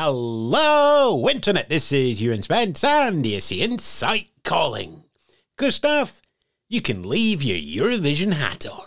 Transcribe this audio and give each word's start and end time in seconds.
Hello, 0.00 1.28
Internet. 1.28 1.68
This 1.68 1.90
is 1.90 2.22
Ewan 2.22 2.42
Spence 2.42 2.84
and 2.84 3.24
ESC 3.24 3.58
Insight 3.58 4.28
calling. 4.44 5.02
Gustaph, 5.56 6.22
you 6.68 6.80
can 6.80 7.08
leave 7.08 7.42
your 7.42 7.58
Eurovision 7.88 8.34
hat 8.34 8.64
on. 8.64 8.86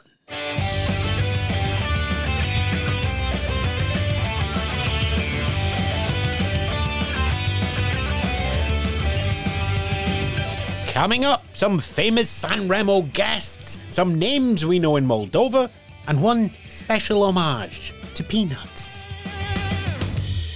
Coming 10.94 11.26
up, 11.26 11.44
some 11.54 11.80
famous 11.80 12.30
San 12.30 12.70
Remo 12.70 13.02
guests, 13.02 13.78
some 13.90 14.18
names 14.18 14.66
we 14.66 14.80
know 14.80 14.96
in 14.96 15.06
Moldova, 15.06 15.70
and 16.08 16.24
one 16.24 16.52
special 16.70 17.24
homage 17.24 17.94
to 18.16 18.24
Peanuts. 18.24 18.91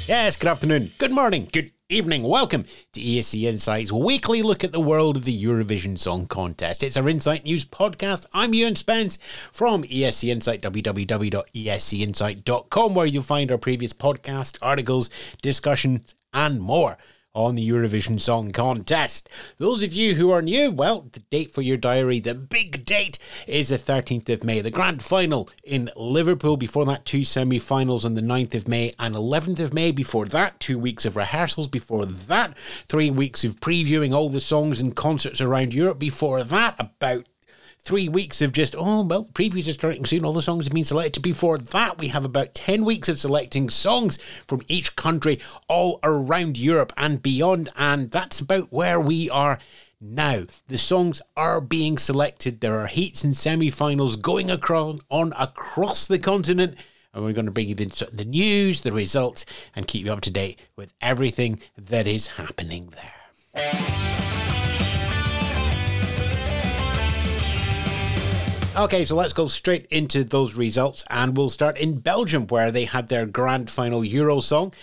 Yes, 0.08 0.38
good 0.38 0.50
afternoon, 0.50 0.92
good 1.00 1.12
morning, 1.12 1.50
good 1.52 1.72
evening. 1.90 2.22
Welcome 2.22 2.66
to 2.94 3.02
ESC 3.02 3.42
Insight's 3.42 3.92
weekly 3.92 4.44
look 4.44 4.64
at 4.64 4.72
the 4.72 4.80
world 4.80 5.18
of 5.18 5.26
the 5.26 5.44
Eurovision 5.44 5.98
Song 5.98 6.28
Contest. 6.28 6.84
It's 6.84 6.96
our 6.96 7.10
Insight 7.10 7.44
News 7.44 7.66
podcast. 7.66 8.28
I'm 8.32 8.54
Ewan 8.54 8.76
Spence 8.76 9.18
from 9.52 9.82
ESC 9.82 10.30
Insight, 10.30 10.62
www.escinsight.com, 10.62 12.94
where 12.94 13.08
you'll 13.08 13.24
find 13.24 13.52
our 13.52 13.58
previous 13.58 13.94
podcast, 13.94 14.60
articles, 14.62 15.10
discussions, 15.42 16.14
and 16.32 16.62
more 16.62 17.00
on 17.36 17.56
the 17.56 17.70
Eurovision 17.70 18.20
Song 18.20 18.52
Contest. 18.52 19.30
Those 19.58 19.84
of 19.84 19.94
you 19.94 20.16
who 20.16 20.32
are 20.32 20.42
new, 20.42 20.72
well, 20.72 21.08
the 21.12 21.20
date 21.20 21.52
for 21.52 21.62
your 21.62 21.78
diary, 21.78 22.20
the 22.20 22.34
big 22.34 22.86
date, 22.86 23.20
is 23.46 23.70
the 23.70 23.78
13th 23.78 24.30
of 24.30 24.44
May. 24.44 24.62
The 24.62 24.72
grand 24.72 25.04
final 25.04 25.50
in 25.64 25.92
Liverpool. 25.96 26.58
Before 26.58 26.86
that, 26.86 27.06
two 27.06 27.24
semi 27.24 27.60
finals 27.60 28.06
on 28.06 28.16
the 28.16 28.22
9th 28.22 28.56
of 28.56 28.68
May 28.68 28.94
and 28.98 29.14
11th 29.14 29.60
of 29.60 29.74
May. 29.74 29.92
Before 29.92 30.26
that, 30.26 30.60
two 30.60 30.80
weeks 30.80 31.06
of 31.06 31.16
rehearsals. 31.16 31.68
Before 31.68 32.06
that, 32.06 32.58
three 32.58 33.12
weeks 33.12 33.44
of 33.44 33.60
previewing 33.60 34.14
all 34.14 34.30
the 34.30 34.42
songs 34.42 34.80
and 34.80 34.96
concerts 34.96 35.42
around 35.42 35.74
Europe. 35.74 36.00
Before 36.00 36.44
that, 36.44 36.76
about 36.80 37.26
three 37.86 38.10
weeks 38.10 38.42
of 38.42 38.52
just, 38.52 38.76
oh, 38.78 39.06
well, 39.06 39.26
previews 39.26 39.70
are 39.70 39.74
starting 39.74 40.06
soon. 40.06 40.26
All 40.26 40.34
the 40.34 40.42
songs 40.42 40.66
have 40.66 40.74
been 40.74 40.84
selected. 40.84 41.22
Before 41.22 41.58
that, 41.58 42.00
we 42.00 42.10
have 42.10 42.26
about 42.26 42.56
10 42.56 42.84
weeks 42.84 43.08
of 43.08 43.20
selecting 43.20 43.70
songs 43.70 44.18
from 44.48 44.64
each 44.68 44.96
country 44.96 45.40
all 45.70 46.00
around 46.04 46.58
Europe 46.58 46.92
and 46.98 47.22
beyond. 47.22 47.70
And 47.78 48.10
that's 48.10 48.40
about 48.40 48.74
where 48.74 49.00
we 49.00 49.30
are 49.30 49.60
now. 50.02 50.46
The 50.68 50.80
songs 50.80 51.22
are 51.38 51.62
being 51.62 52.00
selected. 52.00 52.60
There 52.60 52.80
are 52.80 52.88
heats 52.88 53.24
and 53.24 53.38
semi 53.38 53.70
finals 53.70 54.16
going 54.16 54.50
across, 54.50 55.00
on 55.10 55.34
across 55.38 56.08
the 56.08 56.20
continent. 56.20 56.78
And 57.14 57.24
we're 57.24 57.34
going 57.34 57.46
to 57.46 57.52
bring 57.52 57.70
you 57.70 57.76
the, 57.76 58.10
the 58.12 58.26
news, 58.26 58.82
the 58.82 58.92
results, 58.92 59.46
and 59.76 59.88
keep 59.88 60.06
you 60.06 60.12
up 60.12 60.22
to 60.22 60.32
date 60.32 60.60
with 60.76 60.94
everything 61.00 61.62
that 61.78 62.08
is 62.08 62.28
happening 62.28 62.92
there. 63.54 64.35
Okay, 68.78 69.06
so 69.06 69.16
let's 69.16 69.32
go 69.32 69.48
straight 69.48 69.86
into 69.86 70.26
those 70.26 70.56
results, 70.56 71.06
and 71.10 71.38
we'll 71.38 71.50
start 71.50 71.78
in 71.78 72.00
Belgium, 72.00 72.46
where 72.48 72.72
they 72.72 72.84
had 72.84 73.08
their 73.08 73.26
grand 73.26 73.70
final 73.70 74.04
Euro 74.04 74.42
song, 74.42 74.74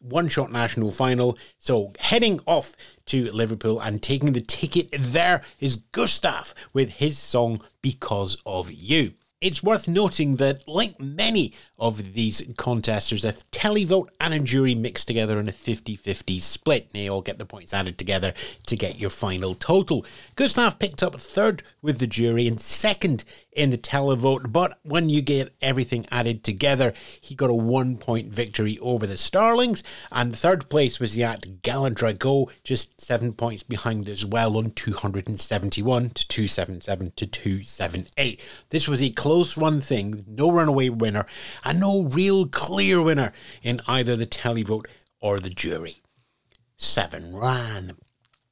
one 0.00 0.28
shot 0.28 0.50
national 0.50 0.90
final. 0.90 1.36
So 1.58 1.92
heading 1.98 2.40
off 2.46 2.74
to 3.06 3.30
Liverpool 3.30 3.78
and 3.78 4.02
taking 4.02 4.32
the 4.32 4.40
ticket 4.40 4.88
there 4.92 5.42
is 5.60 5.76
Gustaph 5.76 6.54
with 6.72 6.92
his 6.92 7.18
song 7.18 7.60
Because 7.82 8.40
of 8.46 8.72
You. 8.72 9.12
It's 9.42 9.60
worth 9.60 9.88
noting 9.88 10.36
that, 10.36 10.68
like 10.68 11.00
many 11.00 11.52
of 11.76 12.14
these 12.14 12.42
contests, 12.56 13.10
there's 13.10 13.24
a 13.24 13.32
televote 13.32 14.06
and 14.20 14.32
a 14.32 14.38
jury 14.38 14.76
mixed 14.76 15.08
together 15.08 15.40
in 15.40 15.48
a 15.48 15.52
50 15.52 15.96
50 15.96 16.38
split. 16.38 16.90
They 16.92 17.08
all 17.08 17.22
get 17.22 17.38
the 17.38 17.44
points 17.44 17.74
added 17.74 17.98
together 17.98 18.34
to 18.66 18.76
get 18.76 19.00
your 19.00 19.10
final 19.10 19.56
total. 19.56 20.06
Gustaph 20.36 20.78
picked 20.78 21.02
up 21.02 21.16
third 21.16 21.64
with 21.82 21.98
the 21.98 22.06
jury 22.06 22.46
and 22.46 22.60
second 22.60 23.24
in 23.52 23.70
the 23.70 23.78
televote, 23.78 24.52
but 24.52 24.78
when 24.82 25.08
you 25.08 25.20
get 25.20 25.54
everything 25.60 26.06
added 26.10 26.42
together, 26.42 26.92
he 27.20 27.34
got 27.34 27.50
a 27.50 27.54
one 27.54 27.96
point 27.96 28.28
victory 28.28 28.78
over 28.80 29.06
the 29.06 29.16
Starlings. 29.16 29.82
And 30.10 30.36
third 30.36 30.68
place 30.68 30.98
was 30.98 31.14
the 31.14 31.24
act 31.24 31.62
Gallant 31.62 31.98
Drago, 31.98 32.50
just 32.64 33.00
seven 33.00 33.32
points 33.32 33.62
behind 33.62 34.08
as 34.08 34.24
well 34.24 34.56
on 34.56 34.70
271 34.70 36.10
to 36.10 36.28
277 36.28 37.12
to 37.16 37.26
278. 37.26 38.46
This 38.70 38.88
was 38.88 39.02
a 39.02 39.10
close 39.10 39.56
run 39.56 39.80
thing, 39.80 40.24
no 40.26 40.50
runaway 40.50 40.88
winner, 40.88 41.26
and 41.64 41.80
no 41.80 42.04
real 42.04 42.46
clear 42.46 43.02
winner 43.02 43.32
in 43.62 43.80
either 43.86 44.16
the 44.16 44.26
televote 44.26 44.86
or 45.20 45.38
the 45.38 45.50
jury. 45.50 45.96
Seven 46.76 47.36
ran. 47.36 47.96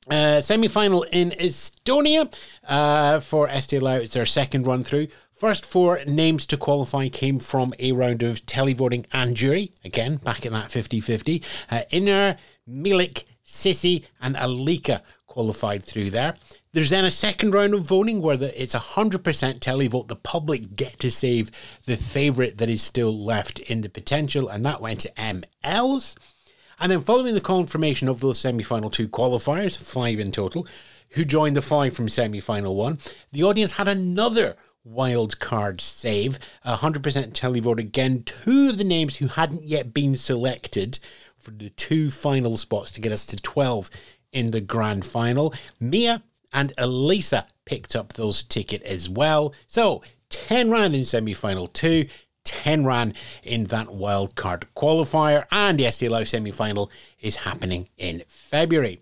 Uh, 0.08 0.40
semi 0.40 0.66
final 0.66 1.02
in 1.04 1.30
Estonia 1.32 2.32
uh, 2.66 3.20
for 3.20 3.48
Eesti 3.48 3.80
Laul. 3.80 4.00
It's 4.00 4.14
their 4.14 4.24
second 4.24 4.66
run 4.66 4.82
through. 4.82 5.08
First 5.34 5.66
four 5.66 6.00
names 6.06 6.46
to 6.46 6.56
qualify 6.56 7.08
came 7.08 7.38
from 7.38 7.74
a 7.78 7.92
round 7.92 8.22
of 8.22 8.44
televoting 8.46 9.06
and 9.12 9.36
jury. 9.36 9.72
Again, 9.84 10.16
back 10.16 10.46
in 10.46 10.52
that 10.54 10.72
50 10.72 11.00
50. 11.00 11.42
Uh, 11.70 11.82
Inger, 11.90 12.36
Meelik, 12.68 13.24
Sissi, 13.44 14.04
and 14.20 14.36
Alika 14.36 15.02
qualified 15.26 15.84
through 15.84 16.10
there. 16.10 16.34
There's 16.72 16.90
then 16.90 17.04
a 17.04 17.10
second 17.10 17.52
round 17.52 17.74
of 17.74 17.82
voting 17.82 18.22
where 18.22 18.36
the, 18.36 18.62
it's 18.62 18.74
100% 18.74 19.20
televote. 19.58 20.08
The 20.08 20.16
public 20.16 20.76
get 20.76 20.98
to 21.00 21.10
save 21.10 21.50
the 21.84 21.96
favourite 21.96 22.58
that 22.58 22.68
is 22.68 22.82
still 22.82 23.16
left 23.16 23.58
in 23.58 23.80
the 23.80 23.88
potential, 23.88 24.48
and 24.48 24.64
that 24.64 24.80
went 24.80 25.00
to 25.00 25.12
MLs. 25.12 26.16
And 26.80 26.90
then 26.90 27.02
following 27.02 27.34
the 27.34 27.40
confirmation 27.40 28.08
of 28.08 28.20
those 28.20 28.38
semi-final 28.38 28.90
two 28.90 29.08
qualifiers, 29.08 29.76
five 29.76 30.18
in 30.18 30.32
total, 30.32 30.66
who 31.10 31.24
joined 31.24 31.56
the 31.56 31.62
five 31.62 31.94
from 31.94 32.08
semi-final 32.08 32.74
one, 32.74 32.98
the 33.32 33.42
audience 33.42 33.72
had 33.72 33.86
another 33.86 34.56
wild 34.82 35.38
card 35.40 35.80
save, 35.80 36.38
100% 36.64 37.32
televote 37.32 37.78
again. 37.78 38.22
Two 38.22 38.70
of 38.70 38.78
the 38.78 38.84
names 38.84 39.16
who 39.16 39.26
hadn't 39.26 39.64
yet 39.64 39.92
been 39.92 40.16
selected 40.16 40.98
for 41.38 41.50
the 41.50 41.70
two 41.70 42.10
final 42.10 42.56
spots 42.56 42.90
to 42.92 43.00
get 43.00 43.12
us 43.12 43.26
to 43.26 43.36
12 43.36 43.90
in 44.32 44.50
the 44.50 44.60
grand 44.60 45.04
final. 45.04 45.52
Mia 45.78 46.22
and 46.52 46.72
Elisa 46.78 47.46
picked 47.64 47.94
up 47.94 48.14
those 48.14 48.42
ticket 48.42 48.82
as 48.82 49.08
well. 49.08 49.54
So 49.66 50.02
10 50.30 50.70
rand 50.70 50.94
in 50.94 51.04
semi-final 51.04 51.66
two, 51.66 52.06
10 52.44 52.84
ran 52.84 53.14
in 53.42 53.64
that 53.64 53.88
wildcard 53.88 54.64
qualifier, 54.76 55.46
and 55.50 55.78
the 55.78 55.84
Eesti 55.84 56.08
Laul 56.08 56.26
semi 56.26 56.50
final 56.50 56.90
is 57.20 57.36
happening 57.36 57.88
in 57.98 58.22
February. 58.28 59.00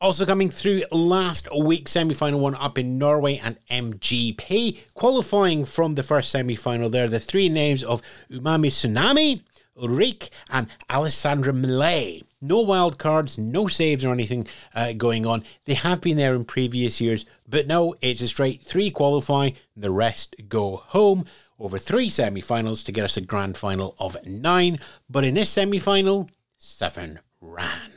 Also 0.00 0.24
coming 0.24 0.48
through 0.48 0.82
last 0.90 1.46
week, 1.54 1.86
semi 1.86 2.14
final 2.14 2.40
one 2.40 2.54
up 2.54 2.78
in 2.78 2.98
Norway 2.98 3.36
and 3.36 3.58
MGP. 3.70 4.94
Qualifying 4.94 5.66
from 5.66 5.94
the 5.94 6.02
first 6.02 6.30
semi 6.30 6.56
final 6.56 6.88
there, 6.88 7.06
the 7.06 7.20
three 7.20 7.48
names 7.48 7.84
of 7.84 8.00
Umami 8.30 8.68
Tsunami, 8.68 9.42
Ulrikke, 9.76 10.30
and 10.48 10.68
Alessandra 10.88 11.52
Mele. 11.52 12.20
No 12.40 12.60
wild 12.60 12.98
cards, 12.98 13.36
no 13.36 13.66
saves 13.66 14.02
or 14.02 14.12
anything 14.12 14.46
uh, 14.74 14.94
going 14.94 15.26
on. 15.26 15.44
They 15.66 15.74
have 15.74 16.00
been 16.00 16.16
there 16.16 16.34
in 16.34 16.46
previous 16.46 16.98
years, 16.98 17.26
but 17.46 17.66
no, 17.66 17.94
it's 18.00 18.22
a 18.22 18.26
straight 18.26 18.62
three 18.62 18.90
qualify, 18.90 19.50
the 19.76 19.90
rest 19.90 20.34
go 20.48 20.76
home 20.76 21.26
over 21.60 21.78
three 21.78 22.08
semi 22.08 22.40
finals 22.40 22.82
to 22.82 22.92
get 22.92 23.04
us 23.04 23.16
a 23.16 23.20
grand 23.20 23.56
final 23.56 23.94
of 23.98 24.16
nine. 24.26 24.78
But 25.08 25.24
in 25.24 25.34
this 25.34 25.50
semi 25.50 25.78
final, 25.78 26.30
seven 26.58 27.20
ran. 27.40 27.90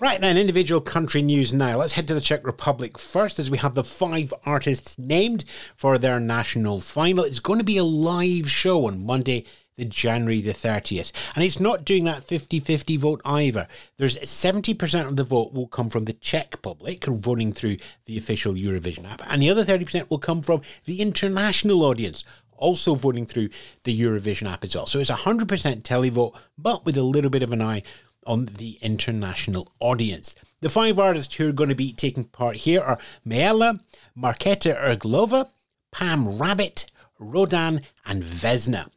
Right 0.00 0.18
then, 0.18 0.38
individual 0.38 0.80
country 0.80 1.20
news 1.20 1.52
now. 1.52 1.76
Let's 1.76 1.92
head 1.92 2.08
to 2.08 2.14
the 2.14 2.22
Czech 2.22 2.46
Republic 2.46 2.98
first 2.98 3.38
as 3.38 3.50
we 3.50 3.58
have 3.58 3.74
the 3.74 3.84
five 3.84 4.32
artists 4.46 4.98
named 4.98 5.44
for 5.76 5.98
their 5.98 6.18
national 6.18 6.80
final. 6.80 7.22
It's 7.22 7.38
going 7.38 7.58
to 7.58 7.64
be 7.66 7.76
a 7.76 7.84
live 7.84 8.50
show 8.50 8.86
on 8.86 9.04
Monday, 9.04 9.44
the 9.80 9.86
January 9.86 10.42
the 10.42 10.52
30th. 10.52 11.10
And 11.34 11.42
it's 11.42 11.58
not 11.58 11.86
doing 11.86 12.04
that 12.04 12.22
50 12.22 12.60
50 12.60 12.98
vote 12.98 13.22
either. 13.24 13.66
There's 13.96 14.18
70% 14.18 15.06
of 15.06 15.16
the 15.16 15.24
vote 15.24 15.54
will 15.54 15.66
come 15.66 15.88
from 15.88 16.04
the 16.04 16.12
Czech 16.12 16.60
public 16.60 17.06
voting 17.06 17.52
through 17.52 17.78
the 18.04 18.18
official 18.18 18.52
Eurovision 18.52 19.10
app, 19.10 19.22
and 19.30 19.40
the 19.40 19.48
other 19.48 19.64
30% 19.64 20.10
will 20.10 20.18
come 20.18 20.42
from 20.42 20.60
the 20.84 21.00
international 21.00 21.82
audience. 21.82 22.24
Also 22.58 22.94
voting 22.94 23.24
through 23.24 23.48
the 23.84 23.98
Eurovision 23.98 24.50
app 24.50 24.64
as 24.64 24.76
well. 24.76 24.86
So 24.86 24.98
it's 24.98 25.10
100% 25.10 25.46
televote, 25.82 26.36
but 26.58 26.84
with 26.84 26.98
a 26.98 27.02
little 27.02 27.30
bit 27.30 27.42
of 27.42 27.52
an 27.52 27.62
eye 27.62 27.82
on 28.26 28.44
the 28.44 28.78
international 28.82 29.72
audience. 29.80 30.36
The 30.60 30.68
five 30.68 30.98
artists 30.98 31.34
who 31.34 31.48
are 31.48 31.52
going 31.52 31.70
to 31.70 31.74
be 31.74 31.94
taking 31.94 32.24
part 32.24 32.56
here 32.56 32.82
are 32.82 32.98
Maela, 33.26 33.80
Marketa 34.14 34.78
Irglova, 34.78 35.48
Pam 35.90 36.36
Rabbit, 36.36 36.84
Rodan, 37.18 37.80
and 38.04 38.22
Vesna. 38.22 38.90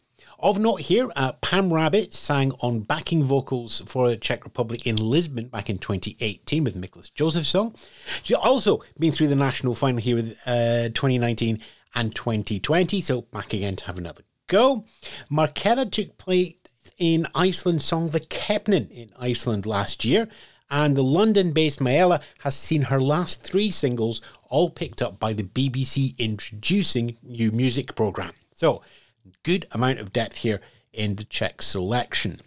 Of 0.44 0.60
note 0.60 0.82
here, 0.82 1.10
uh, 1.16 1.32
Pam 1.40 1.74
Rabbit 1.74 2.14
sang 2.14 2.52
on 2.60 2.82
backing 2.82 3.24
vocals 3.24 3.82
for 3.86 4.10
the 4.10 4.18
Czech 4.18 4.44
Republic 4.44 4.86
in 4.86 4.98
Lisbon 4.98 5.48
back 5.48 5.70
in 5.70 5.78
2018 5.78 6.66
with 6.66 6.76
Mikolas 6.76 7.14
Josef's 7.14 7.48
song. 7.48 7.74
She's 8.24 8.36
also 8.36 8.82
been 9.00 9.14
through 9.14 9.30
the 9.30 9.38
national 9.38 9.74
final 9.74 10.02
here 10.02 10.18
with 10.18 10.38
uh, 10.46 10.90
2019 10.90 11.62
and 11.96 12.14
2020. 12.14 13.00
So 13.00 13.22
back 13.22 13.54
again 13.54 13.78
to 13.78 13.86
have 13.86 13.98
another 13.98 14.24
go. 14.48 14.84
Marketa 15.32 15.90
took 15.90 16.18
place 16.18 16.56
in 16.98 17.26
Iceland 17.34 17.80
Söngvakeppnin 17.80 18.92
in 18.92 19.12
Iceland 19.18 19.66
last 19.66 20.04
year. 20.04 20.28
And 20.70 20.98
the 20.98 21.06
London 21.06 21.54
based 21.54 21.80
Maella 21.80 22.22
has 22.40 22.58
seen 22.58 22.82
her 22.82 23.00
last 23.00 23.44
three 23.44 23.72
singles 23.72 24.20
all 24.50 24.70
picked 24.70 25.02
up 25.02 25.22
by 25.22 25.32
the 25.32 25.44
BBC 25.44 26.18
introducing 26.18 27.16
new 27.24 27.50
music 27.54 27.96
programme. 27.96 28.34
So, 28.54 28.82
good 29.44 29.66
amount 29.72 30.00
of 30.00 30.14
depth 30.14 30.38
here 30.38 30.62
in 30.92 31.16
the 31.16 31.24
Czech 31.24 31.62
selection. 31.62 32.40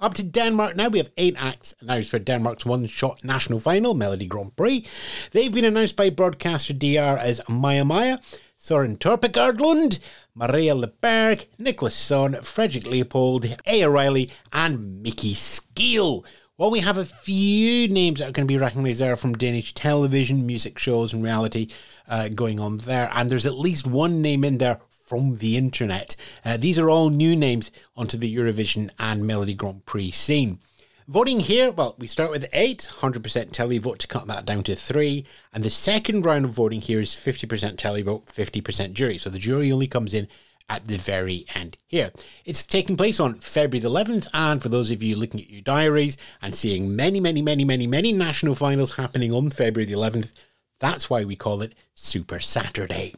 Up 0.00 0.12
to 0.14 0.22
Denmark 0.22 0.76
now, 0.76 0.88
we 0.88 0.98
have 0.98 1.12
eight 1.16 1.34
acts 1.38 1.74
announced 1.80 2.10
for 2.10 2.18
Denmark's 2.18 2.66
one 2.66 2.86
shot 2.86 3.24
national 3.24 3.60
final, 3.60 3.94
Melodi 3.94 4.28
Grand 4.28 4.54
Prix. 4.56 4.84
They've 5.30 5.54
been 5.54 5.64
announced 5.64 5.96
by 5.96 6.10
broadcaster 6.10 6.74
DR 6.74 7.16
as 7.18 7.40
Maya 7.48 7.84
Maya, 7.84 8.18
Søren 8.58 8.98
Torpegaard 8.98 9.60
Lund, 9.60 10.00
Maria 10.34 10.74
Leberg, 10.74 11.46
Nicholas 11.58 11.94
Son, 11.94 12.34
Frederick 12.42 12.86
Leopold, 12.86 13.46
A. 13.66 13.84
O'Reilly, 13.84 14.30
and 14.52 15.02
Mickey 15.02 15.32
Skeel. 15.32 16.24
While 16.56 16.70
we 16.70 16.80
have 16.80 16.98
a 16.98 17.04
few 17.04 17.88
names 17.88 18.18
that 18.18 18.28
are 18.28 18.32
going 18.32 18.46
to 18.46 18.52
be 18.52 18.58
recognised 18.58 19.00
there 19.00 19.16
from 19.16 19.34
Danish 19.34 19.74
television, 19.74 20.46
music 20.46 20.78
shows, 20.78 21.12
and 21.12 21.24
reality 21.24 21.68
uh, 22.08 22.28
going 22.28 22.60
on 22.60 22.78
there, 22.78 23.10
and 23.14 23.30
there's 23.30 23.46
at 23.46 23.58
least 23.58 23.86
one 23.86 24.22
name 24.22 24.44
in 24.44 24.58
there 24.58 24.80
from 25.04 25.36
the 25.36 25.56
internet. 25.56 26.16
Uh, 26.44 26.56
these 26.56 26.78
are 26.78 26.88
all 26.88 27.10
new 27.10 27.36
names 27.36 27.70
onto 27.96 28.16
the 28.16 28.34
Eurovision 28.34 28.90
and 28.98 29.24
Melodi 29.24 29.56
Grand 29.56 29.84
Prix 29.86 30.10
scene. 30.10 30.58
Voting 31.06 31.40
here, 31.40 31.70
well, 31.70 31.94
we 31.98 32.06
start 32.06 32.30
with 32.30 32.48
8, 32.54 32.88
100% 33.00 33.20
televote 33.50 33.98
to 33.98 34.08
cut 34.08 34.26
that 34.26 34.46
down 34.46 34.62
to 34.62 34.74
3. 34.74 35.26
And 35.52 35.62
the 35.62 35.68
second 35.68 36.24
round 36.24 36.46
of 36.46 36.52
voting 36.52 36.80
here 36.80 37.00
is 37.00 37.10
50% 37.10 37.76
televote, 37.76 38.24
50% 38.24 38.94
jury. 38.94 39.18
So 39.18 39.28
the 39.28 39.38
jury 39.38 39.70
only 39.70 39.86
comes 39.86 40.14
in 40.14 40.28
at 40.68 40.86
the 40.86 40.96
very 40.96 41.44
end 41.54 41.76
here. 41.86 42.10
It's 42.46 42.66
taking 42.66 42.96
place 42.96 43.20
on 43.20 43.34
February 43.34 43.80
the 43.80 43.90
11th, 43.90 44.28
and 44.32 44.62
for 44.62 44.70
those 44.70 44.90
of 44.90 45.02
you 45.02 45.14
looking 45.14 45.40
at 45.40 45.50
your 45.50 45.60
diaries 45.60 46.16
and 46.40 46.54
seeing 46.54 46.96
many, 46.96 47.20
many, 47.20 47.42
many, 47.42 47.66
many, 47.66 47.86
many 47.86 48.12
national 48.12 48.54
finals 48.54 48.96
happening 48.96 49.30
on 49.30 49.50
February 49.50 49.84
the 49.84 49.98
11th, 49.98 50.32
that's 50.80 51.10
why 51.10 51.22
we 51.22 51.36
call 51.36 51.60
it 51.60 51.74
Super 51.94 52.40
Saturday. 52.40 53.14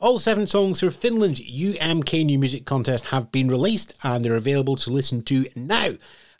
All 0.00 0.18
seven 0.18 0.46
songs 0.46 0.80
for 0.80 0.90
Finland's 0.90 1.42
UMK 1.42 2.24
New 2.24 2.38
Music 2.38 2.64
Contest 2.64 3.08
have 3.08 3.30
been 3.30 3.48
released 3.48 3.92
and 4.02 4.24
they're 4.24 4.34
available 4.34 4.74
to 4.76 4.90
listen 4.90 5.20
to 5.24 5.44
now. 5.54 5.90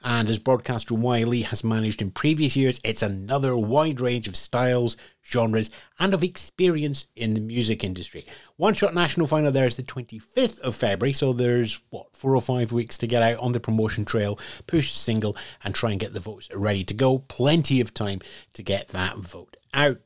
And 0.02 0.30
as 0.30 0.38
broadcaster 0.38 0.94
Yle 0.94 1.42
has 1.42 1.62
managed 1.62 2.00
in 2.00 2.10
previous 2.10 2.56
years, 2.56 2.80
it's 2.82 3.02
another 3.02 3.54
wide 3.54 4.00
range 4.00 4.26
of 4.28 4.34
styles, 4.34 4.96
genres, 5.22 5.68
and 5.98 6.14
of 6.14 6.24
experience 6.24 7.08
in 7.14 7.34
the 7.34 7.40
music 7.42 7.84
industry. 7.84 8.24
One 8.56 8.72
Shot 8.72 8.94
National 8.94 9.26
Final 9.26 9.52
there 9.52 9.66
is 9.66 9.76
the 9.76 9.82
25th 9.82 10.58
of 10.60 10.74
February, 10.74 11.12
so 11.12 11.34
there's, 11.34 11.82
what, 11.90 12.16
four 12.16 12.34
or 12.34 12.40
five 12.40 12.72
weeks 12.72 12.96
to 12.96 13.06
get 13.06 13.22
out 13.22 13.40
on 13.40 13.52
the 13.52 13.60
promotion 13.60 14.06
trail, 14.06 14.38
push 14.66 14.90
single, 14.92 15.36
and 15.62 15.74
try 15.74 15.90
and 15.90 16.00
get 16.00 16.14
the 16.14 16.20
votes 16.20 16.48
ready 16.54 16.82
to 16.84 16.94
go. 16.94 17.18
Plenty 17.18 17.82
of 17.82 17.92
time 17.92 18.20
to 18.54 18.62
get 18.62 18.88
that 18.88 19.18
vote 19.18 19.58
out. 19.74 19.98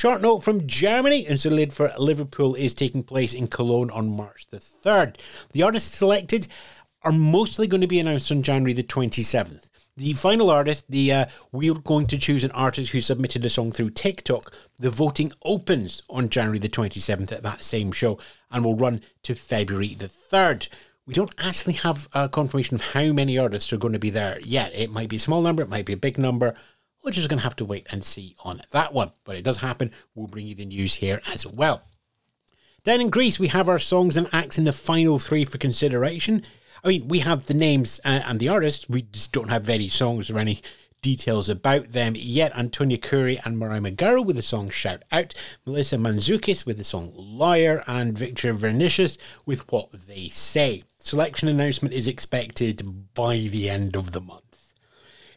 Short 0.00 0.22
note 0.22 0.42
from 0.42 0.66
Germany, 0.66 1.26
Unser 1.28 1.50
Lied 1.50 1.74
für 1.74 1.92
Liverpool 1.98 2.54
is 2.54 2.72
taking 2.72 3.02
place 3.02 3.34
in 3.34 3.48
Cologne 3.48 3.90
on 3.90 4.16
March 4.16 4.46
the 4.50 4.56
3rd. 4.56 5.16
The 5.52 5.62
artists 5.62 5.94
selected 5.94 6.48
are 7.02 7.12
mostly 7.12 7.66
going 7.66 7.82
to 7.82 7.86
be 7.86 8.00
announced 8.00 8.32
on 8.32 8.42
January 8.42 8.72
the 8.72 8.82
27th. 8.82 9.68
The 9.98 10.14
final 10.14 10.48
artist, 10.48 10.86
the 10.88 11.12
uh, 11.12 11.26
we're 11.52 11.74
going 11.74 12.06
to 12.06 12.16
choose 12.16 12.44
an 12.44 12.50
artist 12.52 12.92
who 12.92 13.02
submitted 13.02 13.44
a 13.44 13.50
song 13.50 13.72
through 13.72 13.90
TikTok. 13.90 14.54
The 14.78 14.88
voting 14.88 15.32
opens 15.44 16.00
on 16.08 16.30
January 16.30 16.58
the 16.58 16.70
27th 16.70 17.30
at 17.30 17.42
that 17.42 17.62
same 17.62 17.92
show 17.92 18.18
and 18.50 18.64
will 18.64 18.76
run 18.76 19.02
to 19.24 19.34
February 19.34 19.92
the 19.92 20.06
3rd. 20.08 20.70
We 21.06 21.12
don't 21.12 21.34
actually 21.36 21.74
have 21.74 22.08
a 22.14 22.30
confirmation 22.30 22.76
of 22.76 22.80
how 22.80 23.12
many 23.12 23.36
artists 23.36 23.70
are 23.70 23.76
going 23.76 23.92
to 23.92 23.98
be 23.98 24.08
there 24.08 24.38
yet. 24.42 24.74
It 24.74 24.90
might 24.90 25.10
be 25.10 25.16
a 25.16 25.18
small 25.18 25.42
number, 25.42 25.62
it 25.62 25.68
might 25.68 25.84
be 25.84 25.92
a 25.92 25.98
big 25.98 26.16
number. 26.16 26.54
We're 27.02 27.12
just 27.12 27.28
going 27.28 27.38
to 27.38 27.44
have 27.44 27.56
to 27.56 27.64
wait 27.64 27.86
and 27.90 28.04
see 28.04 28.36
on 28.44 28.62
that 28.72 28.92
one. 28.92 29.12
But 29.24 29.36
it 29.36 29.44
does 29.44 29.58
happen. 29.58 29.92
We'll 30.14 30.26
bring 30.26 30.46
you 30.46 30.54
the 30.54 30.64
news 30.64 30.94
here 30.94 31.20
as 31.32 31.46
well. 31.46 31.82
Down 32.82 33.00
in 33.00 33.10
Greece, 33.10 33.38
we 33.38 33.48
have 33.48 33.68
our 33.68 33.78
songs 33.78 34.16
and 34.16 34.28
acts 34.32 34.58
in 34.58 34.64
the 34.64 34.72
final 34.72 35.18
three 35.18 35.44
for 35.44 35.58
consideration. 35.58 36.44
I 36.82 36.88
mean, 36.88 37.08
we 37.08 37.18
have 37.20 37.46
the 37.46 37.54
names 37.54 38.00
uh, 38.04 38.22
and 38.26 38.40
the 38.40 38.48
artists. 38.48 38.88
We 38.88 39.02
just 39.02 39.32
don't 39.32 39.50
have 39.50 39.68
any 39.68 39.88
songs 39.88 40.30
or 40.30 40.38
any 40.38 40.62
details 41.02 41.48
about 41.48 41.88
them 41.88 42.14
yet. 42.16 42.56
Antonia 42.56 42.98
Kuri 42.98 43.38
and 43.44 43.58
Marai 43.58 43.80
Magaro 43.80 44.24
with 44.24 44.36
the 44.36 44.42
song 44.42 44.70
Shout 44.70 45.02
Out, 45.12 45.34
Melissa 45.66 45.96
Mantzoukis 45.96 46.66
with 46.66 46.78
the 46.78 46.84
song 46.84 47.12
Liar, 47.14 47.82
and 47.86 48.16
Victor 48.16 48.54
Vernicos 48.54 49.18
with 49.46 49.70
What 49.70 49.92
They 49.92 50.28
Say. 50.28 50.82
Selection 50.98 51.48
announcement 51.48 51.94
is 51.94 52.08
expected 52.08 53.14
by 53.14 53.36
the 53.38 53.68
end 53.68 53.96
of 53.96 54.12
the 54.12 54.20
month. 54.20 54.49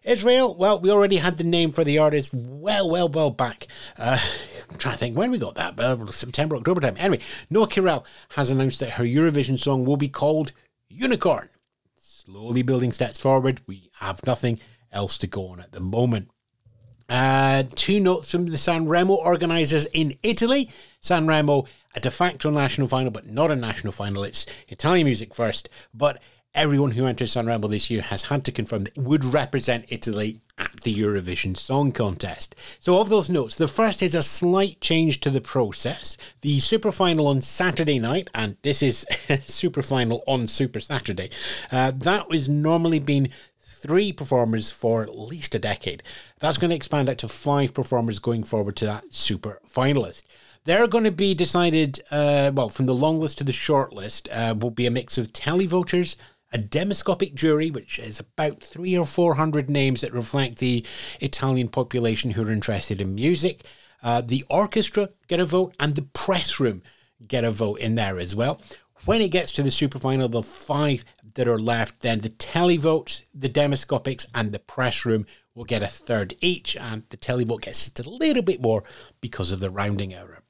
Israel, 0.03 0.55
well, 0.55 0.79
we 0.79 0.91
already 0.91 1.17
had 1.17 1.37
the 1.37 1.43
name 1.43 1.71
for 1.71 1.83
the 1.83 1.97
artist 1.97 2.33
well, 2.33 2.89
well, 2.89 3.07
well 3.07 3.29
back. 3.29 3.67
Uh, 3.97 4.19
I'm 4.69 4.77
trying 4.77 4.95
to 4.95 4.99
think 4.99 5.17
when 5.17 5.31
we 5.31 5.37
got 5.37 5.55
that, 5.55 5.79
uh, 5.79 6.05
September, 6.07 6.55
October 6.55 6.81
time. 6.81 6.95
Anyway, 6.97 7.23
Noa 7.49 7.67
Kirel 7.67 8.05
has 8.29 8.51
announced 8.51 8.79
that 8.79 8.91
her 8.91 9.03
Eurovision 9.03 9.59
song 9.59 9.85
will 9.85 9.97
be 9.97 10.09
called 10.09 10.51
Unicorn. 10.89 11.49
Slowly 11.97 12.63
building 12.63 12.91
steps 12.91 13.19
forward. 13.19 13.61
We 13.67 13.91
have 13.99 14.25
nothing 14.25 14.59
else 14.91 15.17
to 15.19 15.27
go 15.27 15.47
on 15.47 15.59
at 15.59 15.71
the 15.71 15.79
moment. 15.79 16.29
Uh, 17.09 17.63
two 17.75 17.99
notes 17.99 18.31
from 18.31 18.45
the 18.45 18.57
Sanremo 18.57 19.09
organisers 19.09 19.85
in 19.87 20.17
Italy. 20.23 20.69
Sanremo, 21.01 21.67
a 21.95 21.99
de 21.99 22.09
facto 22.09 22.49
national 22.49 22.87
final, 22.87 23.11
but 23.11 23.27
not 23.27 23.51
a 23.51 23.55
national 23.55 23.93
final. 23.93 24.23
It's 24.23 24.45
Italian 24.69 25.05
music 25.05 25.35
first, 25.35 25.69
but 25.93 26.21
everyone 26.55 26.91
who 26.91 27.05
enters 27.05 27.33
Sanremo 27.33 27.69
this 27.69 27.89
year 27.89 28.01
has 28.01 28.23
had 28.23 28.45
to 28.45 28.51
confirm 28.51 28.83
that 28.83 28.97
would 28.97 29.25
represent 29.25 29.85
Italy 29.89 30.39
at 30.57 30.81
the 30.83 30.95
Eurovision 30.95 31.57
Song 31.57 31.91
Contest. 31.91 32.55
So, 32.79 32.99
of 32.99 33.09
those 33.09 33.29
notes, 33.29 33.55
the 33.55 33.67
first 33.67 34.03
is 34.03 34.13
a 34.13 34.21
slight 34.21 34.79
change 34.79 35.19
to 35.21 35.29
the 35.29 35.41
process. 35.41 36.17
The 36.41 36.59
Super 36.59 36.91
Final 36.91 37.27
on 37.27 37.41
Saturday 37.41 37.99
night, 37.99 38.29
and 38.35 38.57
this 38.61 38.83
is 38.83 39.05
Super 39.41 39.81
Final 39.81 40.23
on 40.27 40.47
Super 40.47 40.79
Saturday, 40.79 41.29
uh, 41.71 41.91
that 41.91 42.29
was 42.29 42.47
normally 42.47 42.99
been 42.99 43.29
three 43.59 44.13
performers 44.13 44.71
for 44.71 45.03
at 45.03 45.17
least 45.17 45.55
a 45.55 45.59
decade. 45.59 46.03
That's 46.39 46.57
going 46.57 46.69
to 46.69 46.75
expand 46.75 47.09
out 47.09 47.17
to 47.19 47.27
five 47.27 47.73
performers 47.73 48.19
going 48.19 48.43
forward 48.43 48.75
to 48.77 48.85
that 48.85 49.13
Super 49.13 49.59
Finalist. 49.67 50.23
They're 50.65 50.87
going 50.87 51.03
to 51.03 51.11
be 51.11 51.33
decided, 51.33 52.01
uh, 52.09 52.51
well, 52.53 52.69
from 52.69 52.85
the 52.85 52.95
long 52.95 53.19
list 53.19 53.39
to 53.39 53.43
the 53.43 53.51
short 53.51 53.91
list, 53.91 54.29
uh, 54.31 54.55
will 54.57 54.71
be 54.71 54.85
a 54.85 54.91
mix 54.91 55.17
of 55.17 55.33
televoters 55.33 56.15
a 56.53 56.57
demoscopic 56.57 57.33
jury, 57.33 57.71
which 57.71 57.99
is 57.99 58.19
about 58.19 58.61
three 58.61 58.97
or 58.97 59.05
four 59.05 59.35
hundred 59.35 59.69
names 59.69 60.01
that 60.01 60.13
reflect 60.13 60.59
the 60.59 60.85
Italian 61.19 61.67
population 61.67 62.31
who 62.31 62.47
are 62.47 62.51
interested 62.51 63.01
in 63.01 63.15
music. 63.15 63.65
Uh, 64.01 64.21
the 64.21 64.45
orchestra 64.49 65.09
get 65.27 65.39
a 65.39 65.45
vote, 65.45 65.75
and 65.79 65.95
the 65.95 66.01
press 66.01 66.59
room 66.59 66.83
get 67.25 67.43
a 67.43 67.51
vote 67.51 67.79
in 67.79 67.95
there 67.95 68.19
as 68.19 68.35
well. 68.35 68.61
When 69.05 69.21
it 69.21 69.31
gets 69.31 69.51
to 69.53 69.63
the 69.63 69.71
super 69.71 69.99
final, 69.99 70.29
the 70.29 70.43
five 70.43 71.03
that 71.33 71.47
are 71.47 71.59
left, 71.59 72.01
then 72.01 72.19
the 72.19 72.29
televotes, 72.29 73.23
the 73.33 73.49
demoscopics, 73.49 74.25
and 74.35 74.51
the 74.51 74.59
press 74.59 75.03
room 75.03 75.25
will 75.55 75.65
get 75.65 75.81
a 75.81 75.87
third 75.87 76.35
each, 76.39 76.77
and 76.77 77.03
the 77.09 77.17
televote 77.17 77.63
gets 77.63 77.89
just 77.89 78.05
a 78.05 78.09
little 78.09 78.43
bit 78.43 78.61
more 78.61 78.83
because 79.19 79.51
of 79.51 79.59
the 79.59 79.71
rounding 79.71 80.13
error. 80.13 80.42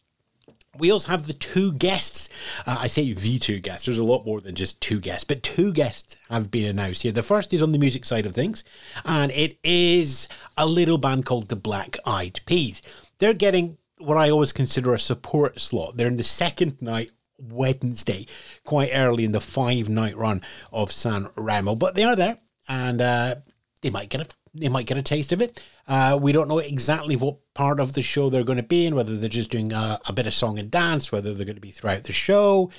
We 0.78 0.92
also 0.92 1.12
have 1.12 1.28
the 1.28 1.34
two 1.34 1.72
guests. 1.74 2.30
Uh, 2.66 2.78
I 2.82 2.88
say 2.88 3.14
the 3.14 3.38
two 3.38 3.60
guests. 3.60 3.86
There's 3.86 4.00
a 4.00 4.04
lot 4.04 4.26
more 4.26 4.42
than 4.42 4.56
just 4.56 4.82
two 4.82 5.00
guests, 5.00 5.24
but 5.24 5.44
two 5.44 5.72
guests 5.72 6.16
have 6.30 6.50
been 6.50 6.66
announced 6.66 7.04
here. 7.04 7.12
The 7.12 7.22
first 7.22 7.54
is 7.54 7.62
on 7.62 7.72
the 7.72 7.78
music 7.78 8.06
side 8.06 8.26
of 8.26 8.34
things, 8.34 8.64
and 9.06 9.32
it 9.32 9.60
is 9.64 10.28
a 10.58 10.66
little 10.66 10.98
band 10.98 11.26
called 11.26 11.50
the 11.50 11.56
Black 11.56 11.98
Eyed 12.06 12.42
Peas. 12.48 12.82
They're 13.20 13.34
getting 13.34 13.78
what 14.00 14.18
I 14.18 14.32
always 14.32 14.52
consider 14.52 14.94
a 14.94 15.00
support 15.00 15.60
slot. 15.62 15.98
They're 15.98 16.08
in 16.08 16.18
the 16.18 16.24
second 16.24 16.82
night 16.82 17.12
Wednesday, 17.40 18.26
quite 18.66 18.92
early 18.94 19.26
in 19.26 19.32
the 19.32 19.42
five 19.42 19.90
night 19.90 20.18
run 20.18 20.42
of 20.72 20.92
San 20.92 21.28
Remo, 21.36 21.76
but 21.76 21.94
they 21.94 22.04
are 22.04 22.16
there, 22.16 22.40
and 22.68 23.00
uh, 23.00 23.36
they 23.82 23.92
might 23.92 24.10
get 24.10 24.22
a 24.22 24.26
they 24.54 24.70
might 24.70 24.86
get 24.86 24.98
a 24.98 25.02
taste 25.02 25.32
of 25.32 25.42
it. 25.42 25.62
Uh, 25.88 26.18
we 26.22 26.32
don't 26.32 26.48
know 26.48 26.60
exactly 26.60 27.16
what 27.16 27.38
part 27.54 27.80
of 27.80 27.94
the 27.94 28.02
show 28.02 28.30
they're 28.30 28.44
going 28.44 28.58
to 28.58 28.64
be 28.64 28.86
in, 28.86 28.96
whether 28.96 29.18
they're 29.18 29.30
just 29.30 29.52
doing 29.52 29.74
a, 29.74 30.00
a 30.08 30.14
bit 30.14 30.28
of 30.28 30.34
song 30.34 30.60
and 30.60 30.70
dance, 30.70 31.12
whether 31.12 31.34
they're 31.34 31.46
going 31.46 31.56
to 31.56 31.62
be 31.62 31.72
throughout 31.72 32.04
the 32.04 32.14
show. 32.14 32.70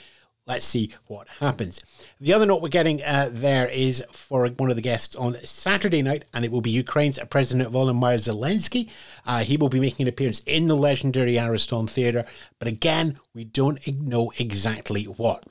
Let's 0.47 0.67
see 0.67 0.93
what 1.07 1.27
happens. 1.41 1.81
The 2.21 2.35
other 2.35 2.45
note 2.45 2.61
we're 2.61 2.69
getting 2.69 3.03
uh, 3.03 3.31
there 3.33 3.67
is 3.67 4.05
for 4.13 4.47
one 4.47 4.69
of 4.69 4.77
the 4.77 4.83
guests 4.83 5.17
on 5.17 5.37
Saturday 5.37 6.03
night, 6.03 6.27
and 6.35 6.45
it 6.45 6.53
will 6.53 6.61
be 6.61 6.71
Ukraine's 6.71 7.19
President 7.31 7.73
Volodymyr 7.73 8.19
Zelensky. 8.19 8.91
Uh, 9.27 9.39
he 9.39 9.57
will 9.57 9.71
be 9.71 9.81
making 9.81 10.05
an 10.05 10.11
appearance 10.11 10.41
in 10.41 10.67
the 10.67 10.77
legendary 10.77 11.39
Ariston 11.39 11.87
Theatre, 11.87 12.27
but 12.59 12.69
again, 12.69 13.19
we 13.33 13.45
don't 13.45 13.81
know 13.99 14.33
exactly 14.39 15.05
what 15.05 15.47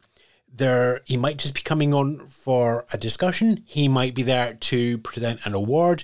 there 0.56 1.02
he 1.06 1.18
might 1.18 1.38
just 1.38 1.56
be 1.56 1.62
coming 1.62 1.94
on 1.94 2.28
for 2.28 2.86
a 2.94 2.98
discussion. 2.98 3.64
He 3.66 3.88
might 3.88 4.14
be 4.14 4.24
there 4.24 4.54
to 4.54 4.98
present 5.00 5.46
an 5.46 5.54
award. 5.54 6.04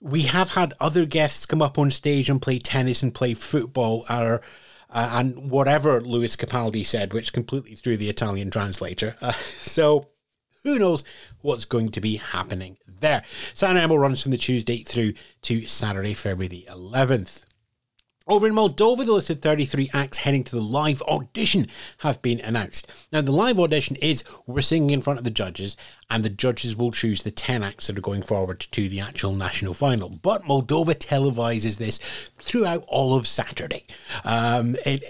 We 0.00 0.22
have 0.22 0.50
had 0.50 0.74
other 0.80 1.04
guests 1.04 1.46
come 1.46 1.60
up 1.60 1.78
on 1.78 1.90
stage 1.90 2.30
and 2.30 2.40
play 2.40 2.58
tennis 2.58 3.02
and 3.02 3.14
play 3.14 3.34
football 3.34 4.04
or 4.08 4.40
uh, 4.90 5.10
and 5.14 5.50
whatever 5.50 6.00
Lewis 6.00 6.36
Capaldi 6.36 6.86
said, 6.86 7.12
which 7.12 7.32
completely 7.32 7.74
threw 7.74 7.96
the 7.96 8.08
Italian 8.08 8.50
translator. 8.50 9.16
Uh, 9.20 9.32
so 9.58 10.08
who 10.62 10.78
knows 10.78 11.04
what's 11.40 11.64
going 11.64 11.90
to 11.90 12.00
be 12.00 12.16
happening 12.16 12.78
there. 13.00 13.24
San 13.54 13.76
runs 13.90 14.22
from 14.22 14.32
the 14.32 14.38
Tuesday 14.38 14.82
through 14.82 15.14
to 15.42 15.66
Saturday, 15.66 16.14
February 16.14 16.48
the 16.48 16.66
11th. 16.70 17.44
Over 18.28 18.46
in 18.46 18.52
Moldova, 18.52 19.06
the 19.06 19.14
list 19.14 19.30
of 19.30 19.40
33 19.40 19.88
acts 19.94 20.18
heading 20.18 20.44
to 20.44 20.54
the 20.54 20.60
live 20.60 21.00
audition 21.02 21.66
have 22.00 22.20
been 22.20 22.40
announced. 22.40 22.86
Now, 23.10 23.22
the 23.22 23.32
live 23.32 23.58
audition 23.58 23.96
is 23.96 24.22
we're 24.46 24.60
singing 24.60 24.90
in 24.90 25.00
front 25.00 25.18
of 25.18 25.24
the 25.24 25.30
judges, 25.30 25.78
and 26.10 26.22
the 26.22 26.28
judges 26.28 26.76
will 26.76 26.90
choose 26.90 27.22
the 27.22 27.30
10 27.30 27.64
acts 27.64 27.86
that 27.86 27.96
are 27.96 28.02
going 28.02 28.20
forward 28.20 28.60
to 28.60 28.86
the 28.86 29.00
actual 29.00 29.32
national 29.32 29.72
final. 29.72 30.10
But 30.10 30.42
Moldova 30.42 30.94
televises 30.94 31.78
this 31.78 31.98
throughout 32.38 32.84
all 32.86 33.14
of 33.14 33.26
Saturday. 33.26 33.86
Um, 34.26 34.76
it, 34.84 35.04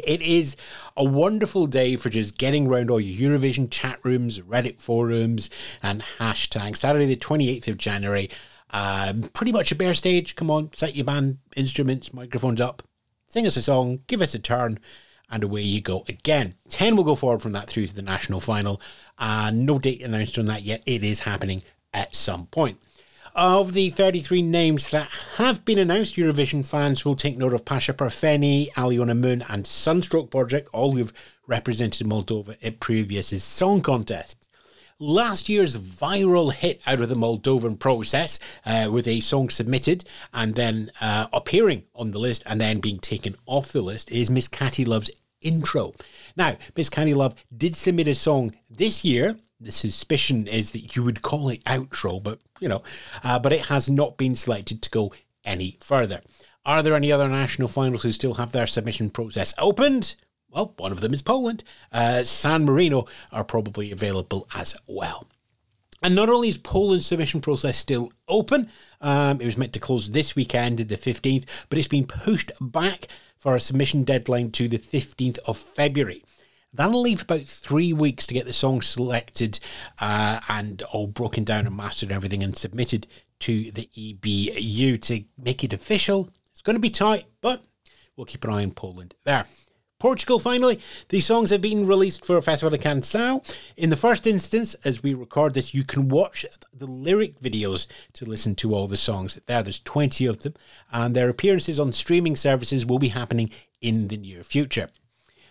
it 0.04 0.20
is 0.20 0.56
a 0.96 1.04
wonderful 1.04 1.68
day 1.68 1.94
for 1.94 2.10
just 2.10 2.38
getting 2.38 2.66
around 2.66 2.90
all 2.90 3.00
your 3.00 3.38
Eurovision 3.38 3.70
chat 3.70 4.00
rooms, 4.02 4.40
Reddit 4.40 4.80
forums, 4.80 5.48
and 5.80 6.02
hashtags. 6.18 6.78
Saturday, 6.78 7.06
the 7.06 7.16
28th 7.16 7.68
of 7.68 7.78
January. 7.78 8.28
Um, 8.74 9.22
pretty 9.32 9.52
much 9.52 9.70
a 9.70 9.76
bare 9.76 9.94
stage. 9.94 10.34
Come 10.34 10.50
on, 10.50 10.70
set 10.74 10.96
your 10.96 11.04
band 11.04 11.38
instruments, 11.54 12.12
microphones 12.12 12.60
up, 12.60 12.82
sing 13.28 13.46
us 13.46 13.56
a 13.56 13.62
song, 13.62 14.00
give 14.08 14.20
us 14.20 14.34
a 14.34 14.40
turn, 14.40 14.80
and 15.30 15.44
away 15.44 15.62
you 15.62 15.80
go 15.80 16.04
again. 16.08 16.56
10 16.70 16.96
will 16.96 17.04
go 17.04 17.14
forward 17.14 17.40
from 17.40 17.52
that 17.52 17.68
through 17.68 17.86
to 17.86 17.94
the 17.94 18.02
national 18.02 18.40
final. 18.40 18.80
Uh, 19.16 19.52
no 19.54 19.78
date 19.78 20.02
announced 20.02 20.36
on 20.40 20.46
that 20.46 20.64
yet. 20.64 20.82
It 20.86 21.04
is 21.04 21.20
happening 21.20 21.62
at 21.92 22.16
some 22.16 22.46
point. 22.46 22.82
Of 23.36 23.74
the 23.74 23.90
33 23.90 24.42
names 24.42 24.90
that 24.90 25.08
have 25.36 25.64
been 25.64 25.78
announced, 25.78 26.16
Eurovision 26.16 26.64
fans 26.64 27.04
will 27.04 27.16
take 27.16 27.38
note 27.38 27.52
of 27.52 27.64
Pasha 27.64 27.92
Parfeni, 27.92 28.72
Aliona 28.72 29.16
Moon, 29.16 29.44
and 29.48 29.68
Sunstroke 29.68 30.32
Project, 30.32 30.68
all 30.72 30.92
who've 30.92 31.12
represented 31.46 32.08
Moldova 32.08 32.56
at 32.60 32.80
previous 32.80 33.42
song 33.42 33.82
contests 33.82 34.48
last 34.98 35.48
year's 35.48 35.76
viral 35.76 36.52
hit 36.52 36.80
out 36.86 37.00
of 37.00 37.08
the 37.08 37.14
Moldovan 37.14 37.78
process 37.78 38.38
uh, 38.64 38.88
with 38.90 39.06
a 39.08 39.20
song 39.20 39.50
submitted 39.50 40.04
and 40.32 40.54
then 40.54 40.90
uh, 41.00 41.26
appearing 41.32 41.84
on 41.94 42.12
the 42.12 42.18
list 42.18 42.42
and 42.46 42.60
then 42.60 42.80
being 42.80 42.98
taken 42.98 43.34
off 43.46 43.72
the 43.72 43.82
list 43.82 44.10
is 44.10 44.30
Miss 44.30 44.48
Katy 44.48 44.84
Love's 44.84 45.10
intro. 45.40 45.92
Now, 46.36 46.56
Miss 46.76 46.90
Katy 46.90 47.14
Love 47.14 47.34
did 47.56 47.76
submit 47.76 48.08
a 48.08 48.14
song 48.14 48.54
this 48.70 49.04
year. 49.04 49.36
The 49.60 49.72
suspicion 49.72 50.46
is 50.46 50.72
that 50.72 50.96
you 50.96 51.02
would 51.02 51.22
call 51.22 51.48
it 51.48 51.64
outro, 51.64 52.22
but 52.22 52.40
you 52.60 52.68
know, 52.68 52.82
uh, 53.22 53.38
but 53.38 53.52
it 53.52 53.66
has 53.66 53.88
not 53.88 54.16
been 54.16 54.34
selected 54.34 54.82
to 54.82 54.90
go 54.90 55.12
any 55.44 55.78
further. 55.80 56.22
Are 56.66 56.82
there 56.82 56.94
any 56.94 57.12
other 57.12 57.28
national 57.28 57.68
finals 57.68 58.02
who 58.02 58.12
still 58.12 58.34
have 58.34 58.52
their 58.52 58.66
submission 58.66 59.10
process 59.10 59.52
opened? 59.58 60.16
Well, 60.54 60.72
one 60.78 60.92
of 60.92 61.00
them 61.00 61.12
is 61.12 61.22
Poland. 61.22 61.64
Uh, 61.92 62.22
San 62.22 62.64
Marino 62.64 63.06
are 63.32 63.44
probably 63.44 63.90
available 63.90 64.46
as 64.54 64.76
well. 64.86 65.26
And 66.02 66.14
not 66.14 66.28
only 66.28 66.48
is 66.48 66.58
Poland's 66.58 67.06
submission 67.06 67.40
process 67.40 67.76
still 67.76 68.12
open, 68.28 68.70
um, 69.00 69.40
it 69.40 69.46
was 69.46 69.56
meant 69.56 69.72
to 69.72 69.80
close 69.80 70.10
this 70.10 70.36
weekend, 70.36 70.78
the 70.78 70.96
15th, 70.96 71.46
but 71.68 71.78
it's 71.78 71.88
been 71.88 72.06
pushed 72.06 72.52
back 72.60 73.08
for 73.36 73.56
a 73.56 73.60
submission 73.60 74.04
deadline 74.04 74.50
to 74.52 74.68
the 74.68 74.78
15th 74.78 75.38
of 75.46 75.58
February. 75.58 76.22
That'll 76.72 77.00
leave 77.00 77.22
about 77.22 77.42
three 77.42 77.92
weeks 77.92 78.26
to 78.26 78.34
get 78.34 78.46
the 78.46 78.52
song 78.52 78.82
selected 78.82 79.60
uh, 80.00 80.40
and 80.48 80.82
all 80.82 81.06
broken 81.06 81.44
down 81.44 81.66
and 81.66 81.76
mastered 81.76 82.10
and 82.10 82.16
everything 82.16 82.42
and 82.42 82.56
submitted 82.56 83.06
to 83.40 83.70
the 83.70 83.88
EBU 83.96 85.00
to 85.02 85.24
make 85.38 85.64
it 85.64 85.72
official. 85.72 86.28
It's 86.50 86.62
going 86.62 86.76
to 86.76 86.80
be 86.80 86.90
tight, 86.90 87.24
but 87.40 87.62
we'll 88.16 88.26
keep 88.26 88.44
an 88.44 88.50
eye 88.50 88.62
on 88.62 88.72
Poland 88.72 89.14
there. 89.24 89.46
Portugal, 90.00 90.38
finally, 90.38 90.80
these 91.08 91.24
songs 91.24 91.50
have 91.50 91.60
been 91.60 91.86
released 91.86 92.24
for 92.24 92.40
Festival 92.42 92.76
da 92.76 92.82
Canção. 92.82 93.42
In 93.76 93.90
the 93.90 93.96
first 93.96 94.26
instance, 94.26 94.74
as 94.84 95.02
we 95.02 95.14
record 95.14 95.54
this, 95.54 95.72
you 95.72 95.84
can 95.84 96.08
watch 96.08 96.44
the 96.72 96.86
lyric 96.86 97.40
videos 97.40 97.86
to 98.14 98.24
listen 98.24 98.54
to 98.56 98.74
all 98.74 98.88
the 98.88 98.96
songs. 98.96 99.40
There, 99.46 99.62
there's 99.62 99.80
20 99.80 100.26
of 100.26 100.42
them, 100.42 100.54
and 100.92 101.14
their 101.14 101.28
appearances 101.28 101.78
on 101.78 101.92
streaming 101.92 102.36
services 102.36 102.84
will 102.84 102.98
be 102.98 103.08
happening 103.08 103.50
in 103.80 104.08
the 104.08 104.16
near 104.16 104.42
future. 104.42 104.90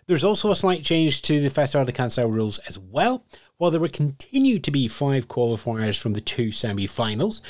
There's 0.06 0.26
also 0.26 0.52
a 0.52 0.56
slight 0.56 0.84
change 0.84 1.22
to 1.24 1.40
the 1.40 1.50
Festival 1.50 1.86
da 1.86 1.94
Canção 1.94 2.30
rules 2.30 2.60
as 2.60 2.78
well. 2.78 3.26
While 3.64 3.72
there 3.72 3.80
will 3.80 3.88
continue 3.88 4.60
to 4.60 4.72
be 4.72 4.90
five 4.90 5.30
qualifiers 5.30 5.98
from 5.98 6.12
the 6.12 6.20
two 6.20 6.52
semi 6.52 6.86
finals, 6.86 7.42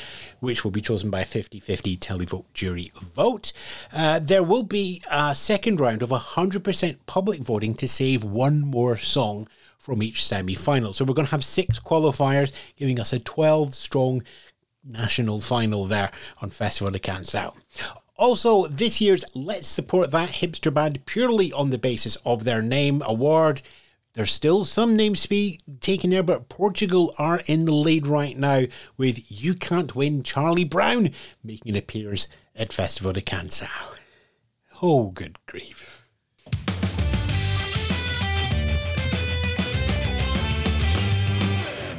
which 0.42 0.64
will 0.64 0.70
be 0.70 0.80
chosen 0.80 1.10
by 1.10 1.22
a 1.22 1.26
50 1.26 1.60
50 1.60 1.98
televote 1.98 2.46
jury 2.54 2.92
vote, 3.16 3.52
uh, 3.92 4.20
there 4.20 4.44
will 4.44 4.62
be 4.62 5.02
a 5.10 5.34
second 5.34 5.80
round 5.80 6.04
of 6.04 6.10
100% 6.10 6.98
public 7.08 7.40
voting 7.40 7.74
to 7.74 7.88
save 7.88 8.24
one 8.24 8.62
more 8.62 8.96
song 8.96 9.48
from 9.80 10.04
each 10.04 10.24
semi 10.24 10.54
final. 10.54 10.94
So 10.94 11.04
we're 11.04 11.16
going 11.16 11.26
to 11.26 11.32
have 11.32 11.44
six 11.44 11.80
qualifiers, 11.80 12.52
giving 12.76 13.00
us 13.00 13.12
a 13.12 13.18
12 13.18 13.74
strong 13.74 14.22
national 14.84 15.42
final 15.42 15.86
there 15.86 16.12
on 16.44 16.52
Festival 16.52 16.92
da 16.92 17.00
Canção. 17.00 17.56
Also, 18.18 18.68
this 18.68 19.02
year's 19.02 19.26
Let's 19.34 19.68
Support 19.68 20.12
That 20.12 20.30
Hipster 20.30 20.72
Band 20.72 21.08
purely 21.08 21.52
on 21.52 21.72
the 21.72 21.80
basis 21.80 22.18
of 22.18 22.44
their 22.44 22.62
name 22.62 23.02
award 23.04 23.64
there's 24.14 24.32
still 24.32 24.64
some 24.64 24.96
names 24.96 25.24
to 25.24 25.30
be 25.30 25.60
taken 25.80 26.12
there, 26.12 26.22
but 26.22 26.48
Portugal 26.48 27.14
are 27.18 27.42
in 27.48 27.66
the 27.66 27.72
lead 27.72 28.06
right 28.06 28.38
now 28.38 28.64
with 28.96 29.32
You 29.32 29.56
Can't 29.56 29.96
Win 29.96 30.22
Charlie 30.22 30.64
Brown 30.64 31.10
making 31.44 31.72
an 31.72 31.78
appearance 31.78 32.28
at 32.56 32.72
Festival 32.72 33.12
da 33.12 33.22
Canção. 33.22 33.70
Oh, 34.84 35.10
good 35.10 35.40
grief. 35.48 36.08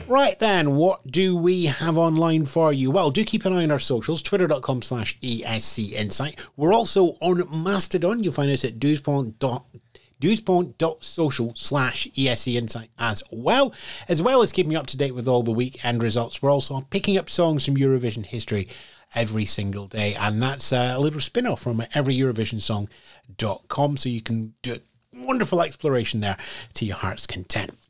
Right 0.07 0.39
then, 0.39 0.77
what 0.77 1.11
do 1.11 1.35
we 1.35 1.65
have 1.65 1.99
online 1.99 2.45
for 2.45 2.73
you? 2.73 2.91
Well, 2.91 3.11
do 3.11 3.25
keep 3.25 3.45
an 3.47 3.55
eye 3.55 3.65
on 3.65 3.71
our 3.73 3.79
socials, 3.79 4.23
twitter.com 4.23 4.83
slash 4.83 5.19
ESC 5.21 5.93
Insight. 5.93 6.39
We're 6.57 6.75
also 6.75 7.17
on 7.23 7.43
Mastodon. 7.51 8.23
You'll 8.23 8.35
find 8.35 8.51
us 8.53 8.65
at 8.65 8.79
dewspoint.com 8.79 9.74
dewspoint.social 10.21 11.55
slash 11.57 12.07
ESC 12.17 12.55
Insight 12.55 12.91
as 12.99 13.23
well, 13.31 13.73
as 14.09 14.23
well 14.23 14.43
as 14.43 14.53
keeping 14.53 14.77
up 14.77 14.87
to 14.89 14.97
date 14.97 15.15
with 15.15 15.29
all 15.29 15.43
the 15.43 15.51
weekend 15.51 16.03
results. 16.03 16.43
We're 16.43 16.51
also 16.51 16.81
picking 16.91 17.19
up 17.19 17.31
songs 17.31 17.65
from 17.65 17.77
Eurovision 17.77 18.27
history 18.27 18.69
every 19.15 19.45
single 19.45 19.87
day, 19.87 20.15
and 20.15 20.43
that's 20.43 20.73
a 20.73 20.99
little 20.99 21.21
spin 21.21 21.47
off 21.47 21.63
from 21.63 21.79
everyeurovisionsong.com, 21.79 23.97
so 23.97 24.09
you 24.09 24.23
can 24.23 24.55
do 24.63 24.75
a 24.75 24.81
wonderful 25.15 25.63
exploration 25.63 26.21
there 26.21 26.37
to 26.75 26.85
your 26.85 26.97
heart's 26.97 27.27
content. 27.27 27.84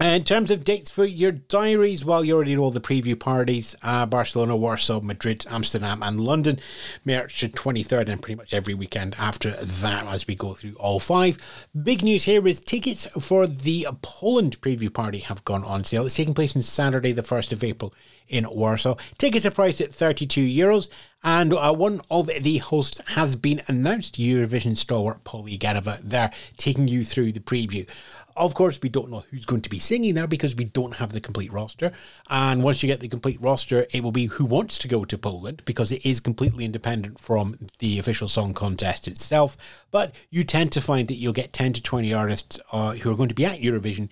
In 0.00 0.22
terms 0.22 0.52
of 0.52 0.62
dates 0.62 0.92
for 0.92 1.04
your 1.04 1.32
diaries, 1.32 2.04
well, 2.04 2.24
you 2.24 2.36
already 2.36 2.54
know 2.54 2.62
all 2.62 2.70
the 2.70 2.80
preview 2.80 3.18
parties 3.18 3.74
uh, 3.82 4.06
Barcelona, 4.06 4.56
Warsaw, 4.56 5.00
Madrid, 5.00 5.44
Amsterdam, 5.50 6.04
and 6.04 6.20
London, 6.20 6.60
March 7.04 7.40
23rd, 7.40 8.08
and 8.08 8.22
pretty 8.22 8.36
much 8.36 8.54
every 8.54 8.74
weekend 8.74 9.16
after 9.18 9.50
that 9.50 10.06
as 10.06 10.24
we 10.24 10.36
go 10.36 10.54
through 10.54 10.74
all 10.74 11.00
five. 11.00 11.36
Big 11.82 12.04
news 12.04 12.22
here 12.22 12.46
is 12.46 12.60
tickets 12.60 13.06
for 13.20 13.48
the 13.48 13.88
Poland 14.00 14.60
preview 14.60 14.94
party 14.94 15.18
have 15.18 15.44
gone 15.44 15.64
on 15.64 15.82
sale. 15.82 16.06
It's 16.06 16.14
taking 16.14 16.32
place 16.32 16.54
on 16.54 16.62
Saturday, 16.62 17.10
the 17.10 17.22
1st 17.22 17.50
of 17.50 17.64
April 17.64 17.92
in 18.28 18.46
Warsaw. 18.48 18.94
Tickets 19.18 19.46
are 19.46 19.50
priced 19.50 19.80
at 19.80 19.92
32 19.92 20.42
euros, 20.42 20.88
and 21.24 21.52
uh, 21.52 21.74
one 21.74 22.00
of 22.10 22.28
the 22.28 22.58
hosts 22.58 23.00
has 23.08 23.34
been 23.34 23.62
announced 23.66 24.18
Eurovision 24.18 24.76
stalwart 24.76 25.24
Poli 25.24 25.58
Genova 25.58 25.98
there, 26.02 26.30
taking 26.56 26.88
you 26.88 27.04
through 27.04 27.32
the 27.32 27.40
preview. 27.40 27.88
Of 28.36 28.54
course, 28.54 28.78
we 28.80 28.88
don't 28.88 29.10
know 29.10 29.24
who's 29.30 29.44
going 29.44 29.62
to 29.62 29.70
be 29.70 29.80
singing 29.80 30.14
there 30.14 30.28
because 30.28 30.54
we 30.54 30.66
don't 30.66 30.96
have 30.98 31.10
the 31.10 31.20
complete 31.20 31.52
roster. 31.52 31.90
And 32.30 32.62
once 32.62 32.82
you 32.82 32.86
get 32.86 33.00
the 33.00 33.08
complete 33.08 33.40
roster, 33.40 33.84
it 33.92 34.04
will 34.04 34.12
be 34.12 34.26
who 34.26 34.44
wants 34.44 34.78
to 34.78 34.88
go 34.88 35.04
to 35.04 35.18
Poland 35.18 35.62
because 35.64 35.90
it 35.90 36.06
is 36.06 36.20
completely 36.20 36.64
independent 36.64 37.18
from 37.18 37.58
the 37.80 37.98
official 37.98 38.28
song 38.28 38.54
contest 38.54 39.08
itself. 39.08 39.56
But 39.90 40.14
you 40.30 40.44
tend 40.44 40.70
to 40.72 40.80
find 40.80 41.08
that 41.08 41.16
you'll 41.16 41.32
get 41.32 41.52
10 41.52 41.72
to 41.72 41.82
20 41.82 42.14
artists 42.14 42.60
uh, 42.70 42.92
who 42.92 43.10
are 43.10 43.16
going 43.16 43.28
to 43.28 43.34
be 43.34 43.44
at 43.44 43.60
Eurovision 43.60 44.08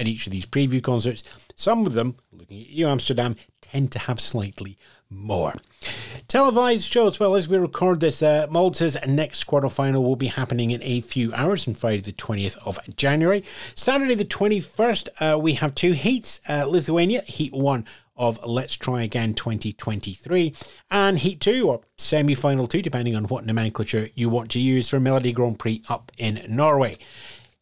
at 0.00 0.08
each 0.08 0.26
of 0.26 0.32
these 0.32 0.46
preview 0.46 0.82
concerts. 0.82 1.22
Some 1.54 1.86
of 1.86 1.92
them, 1.92 2.16
looking 2.32 2.60
at 2.60 2.70
you, 2.70 2.88
Amsterdam, 2.88 3.36
tend 3.60 3.92
to 3.92 3.98
have 4.00 4.18
slightly 4.18 4.76
more. 5.10 5.54
Televised 6.28 6.90
shows. 6.90 7.18
Well, 7.18 7.34
as 7.34 7.48
we 7.48 7.58
record 7.58 8.00
this, 8.00 8.22
uh, 8.22 8.46
Malta's 8.48 8.96
next 9.06 9.46
quarterfinal 9.46 10.02
will 10.02 10.16
be 10.16 10.28
happening 10.28 10.70
in 10.70 10.82
a 10.82 11.00
few 11.00 11.34
hours 11.34 11.66
on 11.68 11.74
Friday, 11.74 12.00
the 12.00 12.12
20th 12.12 12.56
of 12.64 12.78
January. 12.96 13.44
Saturday, 13.74 14.14
the 14.14 14.24
21st, 14.24 15.08
uh, 15.20 15.38
we 15.38 15.54
have 15.54 15.74
two 15.74 15.92
heats 15.92 16.40
uh, 16.48 16.64
Lithuania, 16.66 17.22
Heat 17.22 17.52
1 17.52 17.84
of 18.16 18.44
Let's 18.46 18.76
Try 18.76 19.02
Again 19.02 19.34
2023, 19.34 20.54
and 20.90 21.18
Heat 21.18 21.40
2, 21.40 21.68
or 21.68 21.80
semi 21.96 22.34
final 22.34 22.68
2, 22.68 22.82
depending 22.82 23.16
on 23.16 23.24
what 23.24 23.46
nomenclature 23.46 24.08
you 24.14 24.28
want 24.28 24.50
to 24.52 24.60
use, 24.60 24.88
for 24.88 25.00
Melodi 25.00 25.34
Grand 25.34 25.58
Prix 25.58 25.82
up 25.88 26.12
in 26.18 26.44
Norway. 26.48 26.98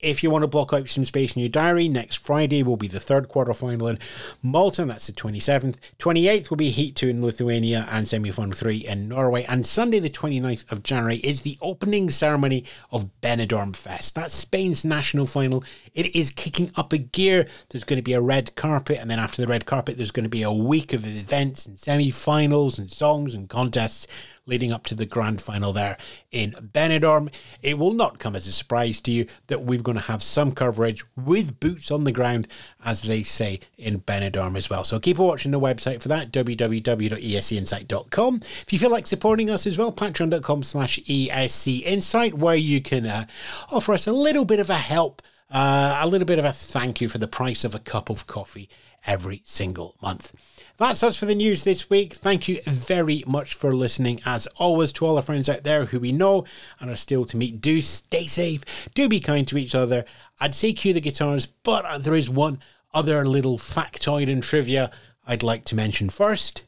If 0.01 0.23
you 0.23 0.31
want 0.31 0.45
to 0.45 0.47
block 0.47 0.73
out 0.73 0.89
some 0.89 1.03
space 1.03 1.35
in 1.35 1.43
your 1.43 1.49
diary, 1.49 1.89
next 1.89 2.25
Friday 2.25 2.63
will 2.63 2.77
be 2.77 2.87
the 2.87 3.01
third 3.01 3.27
quarter 3.27 3.53
final 3.53 3.89
in 3.89 3.99
Malta, 4.41 4.85
that's 4.85 5.09
the 5.09 5.13
27th. 5.13 5.79
28th 5.99 6.51
will 6.51 6.57
be 6.57 6.71
Heat 6.71 6.95
2 6.95 7.09
in 7.09 7.21
Lithuania 7.21 7.89
and 7.91 8.07
semi 8.07 8.31
final 8.31 8.53
3 8.53 8.77
in 8.77 9.09
Norway. 9.09 9.45
And 9.49 9.67
Sunday, 9.67 9.99
the 9.99 10.09
29th 10.09 10.71
of 10.71 10.85
January, 10.85 11.17
is 11.17 11.41
the 11.41 11.59
opening 11.61 12.11
ceremony 12.11 12.65
of 12.93 13.11
Benidorm 13.21 13.75
Fest. 13.75 14.15
That's 14.15 14.37
Spain's 14.37 14.85
national 14.85 15.27
final. 15.27 15.65
It 15.95 16.15
is 16.15 16.31
kicking 16.31 16.71
up 16.77 16.93
a 16.93 16.99
gear. 16.99 17.49
There's 17.71 17.83
going 17.83 17.99
to 17.99 18.03
be 18.03 18.13
a 18.13 18.21
red 18.21 18.55
carpet, 18.55 18.99
and 19.01 19.11
then 19.11 19.19
after 19.19 19.43
the 19.43 19.49
red 19.49 19.67
carpet, 19.67 19.97
there's 19.97 20.13
going 20.13 20.23
to 20.23 20.31
be 20.31 20.45
a 20.45 20.53
week 20.53 20.93
of 20.93 21.05
events 21.05 21.67
and 21.67 21.77
semi 21.77 22.13
finals 22.13 22.79
and 22.79 22.89
songs 22.89 23.35
and 23.35 23.49
contests 23.49 24.07
leading 24.49 24.73
up 24.73 24.85
to 24.87 24.95
the 24.95 25.05
grand 25.07 25.41
final 25.41 25.73
there 25.73 25.97
in 26.33 26.51
Benidorm. 26.53 27.33
It 27.63 27.79
will 27.79 27.93
not 27.93 28.19
come 28.19 28.35
as 28.35 28.47
a 28.47 28.53
surprise 28.53 29.01
to 29.03 29.13
you 29.13 29.27
that 29.47 29.63
we're 29.63 29.83
going 29.83 29.99
to 29.99 30.05
have 30.05 30.23
some 30.23 30.53
coverage 30.53 31.05
with 31.17 31.61
boots 31.61 31.91
on 31.91 32.05
the 32.05 32.13
ground, 32.13 32.49
as 32.85 33.03
they 33.03 33.23
say 33.23 33.61
in 33.77 34.01
Benidorm 34.01 34.57
as 34.57 34.71
well. 34.71 34.85
So 34.85 34.99
keep 34.99 35.19
watching 35.19 35.53
the 35.53 35.61
website 35.61 36.01
for 36.03 36.09
that, 36.09 36.33
www.escinsight.com. 36.33 38.41
If 38.63 38.73
you 38.73 38.79
feel 38.79 38.91
like 38.91 39.07
supporting 39.07 39.51
us 39.51 39.67
as 39.67 39.77
well, 39.77 39.93
patreon.com 39.93 40.63
slash 40.63 40.99
escinsight, 41.01 42.33
where 42.35 42.57
you 42.57 42.81
can 42.81 43.05
uh, 43.07 43.27
offer 43.71 43.93
us 43.93 44.07
a 44.07 44.13
little 44.13 44.47
bit 44.47 44.61
of 44.61 44.71
a 44.71 44.77
help, 44.77 45.21
uh, 45.51 45.99
a 46.01 46.09
little 46.09 46.27
bit 46.27 46.39
of 46.39 46.45
a 46.45 46.53
thank 46.53 47.01
you 47.01 47.09
for 47.09 47.19
the 47.19 47.29
price 47.29 47.65
of 47.65 47.75
a 47.75 47.79
cup 47.79 48.11
of 48.11 48.27
coffee 48.27 48.69
every 49.07 49.41
single 49.45 49.95
month. 50.03 50.33
That's 50.79 51.03
us 51.03 51.17
for 51.17 51.27
the 51.27 51.35
news 51.35 51.65
this 51.65 51.91
week. 51.91 52.15
Thank 52.15 52.47
you 52.47 52.61
very 52.65 53.25
much 53.27 53.53
for 53.53 53.75
listening. 53.75 54.21
As 54.25 54.47
always, 54.59 54.93
to 54.93 55.07
all 55.07 55.17
our 55.17 55.23
friends 55.23 55.49
out 55.49 55.65
there 55.65 55.87
who 55.87 55.99
we 55.99 56.13
know 56.13 56.45
and 56.79 56.89
are 56.89 56.95
still 56.95 57.25
to 57.25 57.37
meet, 57.37 57.61
do 57.61 57.81
stay 57.81 58.29
safe, 58.29 58.63
do 58.95 59.09
be 59.09 59.19
kind 59.19 59.47
to 59.49 59.59
each 59.59 59.75
other. 59.75 60.05
I'd 60.39 60.55
say 60.55 60.73
cue 60.73 60.93
the 60.93 61.01
guitars, 61.01 61.47
but 61.47 62.05
there 62.05 62.15
is 62.15 62.31
one 62.31 62.61
other 62.95 63.27
little 63.27 63.59
factoid 63.59 64.31
and 64.31 64.41
trivia 64.41 64.93
I'd 65.27 65.43
like 65.43 65.65
to 65.65 65.75
mention 65.75 66.11
first. 66.11 66.63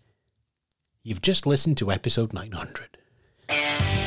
You've 1.05 1.23
just 1.23 1.47
listened 1.47 1.79
to 1.79 1.93
episode 1.93 2.33
900. 2.33 4.00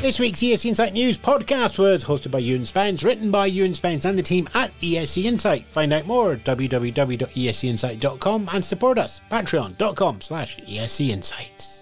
This 0.00 0.20
week's 0.20 0.40
ESC 0.40 0.66
Insight 0.66 0.92
News 0.92 1.18
podcast 1.18 1.76
was 1.76 2.04
hosted 2.04 2.30
by 2.30 2.38
Ewan 2.38 2.64
Spence, 2.64 3.02
written 3.02 3.32
by 3.32 3.46
Ewan 3.46 3.74
Spence 3.74 4.04
and 4.04 4.16
the 4.16 4.22
team 4.22 4.48
at 4.54 4.70
ESC 4.78 5.24
Insight. 5.24 5.66
Find 5.66 5.92
out 5.92 6.06
more 6.06 6.32
at 6.32 6.44
www.escinsight.com 6.44 8.48
and 8.52 8.64
support 8.64 8.96
us, 8.96 9.20
patreon.com 9.28 10.20
slash 10.20 10.56
ESC 10.58 11.08
Insights. 11.08 11.77